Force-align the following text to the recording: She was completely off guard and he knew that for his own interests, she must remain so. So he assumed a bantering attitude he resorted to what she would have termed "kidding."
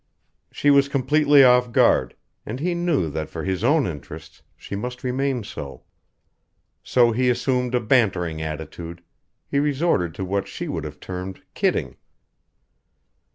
She 0.51 0.71
was 0.71 0.89
completely 0.89 1.43
off 1.43 1.71
guard 1.71 2.15
and 2.43 2.59
he 2.59 2.73
knew 2.73 3.07
that 3.11 3.29
for 3.29 3.43
his 3.43 3.63
own 3.63 3.85
interests, 3.85 4.41
she 4.57 4.75
must 4.75 5.03
remain 5.03 5.43
so. 5.43 5.83
So 6.81 7.11
he 7.11 7.29
assumed 7.29 7.75
a 7.75 7.79
bantering 7.79 8.41
attitude 8.41 9.03
he 9.47 9.59
resorted 9.59 10.15
to 10.15 10.25
what 10.25 10.47
she 10.47 10.67
would 10.67 10.85
have 10.85 10.99
termed 10.99 11.43
"kidding." 11.53 11.97